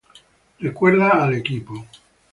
[0.57, 1.85] Recuerda al equipo.